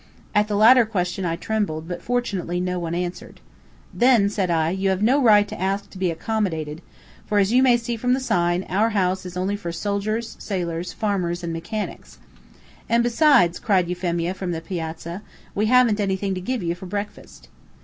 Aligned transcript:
At 0.33 0.47
the 0.47 0.55
latter 0.55 0.83
question 0.83 1.25
I 1.25 1.35
trembled, 1.35 1.87
but 1.87 2.01
fortunately 2.01 2.59
no 2.59 2.79
one 2.79 2.95
answered. 2.95 3.39
"Then," 3.93 4.29
said 4.29 4.49
I, 4.49 4.71
"you 4.71 4.89
have 4.89 5.03
no 5.03 5.21
right 5.21 5.47
to 5.47 5.61
ask 5.61 5.91
to 5.91 5.97
be 5.99 6.09
accommodated; 6.09 6.81
for, 7.27 7.37
as 7.37 7.51
you 7.51 7.61
may 7.61 7.77
see 7.77 7.95
from 7.97 8.13
the 8.13 8.19
sign, 8.19 8.63
our 8.63 8.89
house 8.97 9.27
is 9.27 9.37
only 9.37 9.55
for 9.55 9.71
soldiers, 9.71 10.37
sailors, 10.39 10.91
farmers, 10.91 11.43
and 11.43 11.53
mechanics." 11.53 12.17
"And 12.89 13.03
besides," 13.03 13.59
cried 13.59 13.87
Euphemia 13.89 14.33
from 14.33 14.53
the 14.53 14.61
piazza, 14.61 15.21
"we 15.53 15.67
haven't 15.67 15.99
anything 15.99 16.33
to 16.33 16.41
give 16.41 16.63
you 16.63 16.73
for 16.73 16.87
breakfast." 16.87 17.47